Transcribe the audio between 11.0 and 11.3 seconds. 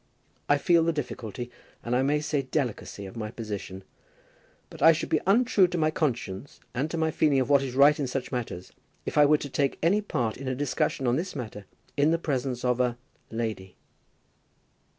on